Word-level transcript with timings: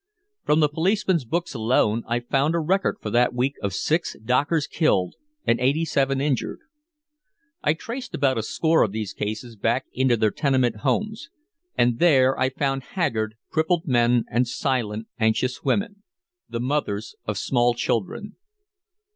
From 0.43 0.61
the 0.61 0.67
policemen's 0.67 1.25
books 1.25 1.53
alone 1.53 2.01
I 2.07 2.21
found 2.21 2.55
a 2.55 2.59
record 2.59 2.97
for 2.99 3.11
that 3.11 3.35
week 3.35 3.53
of 3.61 3.71
six 3.71 4.15
dockers 4.25 4.65
killed 4.65 5.13
and 5.45 5.59
eighty 5.59 5.85
seven 5.85 6.19
injured. 6.19 6.57
I 7.63 7.75
traced 7.75 8.15
about 8.15 8.39
a 8.39 8.41
score 8.41 8.81
of 8.81 8.93
these 8.93 9.13
cases 9.13 9.55
back 9.55 9.85
into 9.93 10.17
their 10.17 10.31
tenement 10.31 10.77
homes, 10.77 11.29
and 11.77 11.99
there 11.99 12.35
I 12.39 12.49
found 12.49 12.81
haggard, 12.97 13.35
crippled 13.51 13.85
men 13.85 14.25
and 14.31 14.47
silent, 14.47 15.05
anxious 15.19 15.61
women, 15.63 16.01
the 16.49 16.59
mothers 16.59 17.13
of 17.27 17.37
small 17.37 17.75
children. 17.75 18.37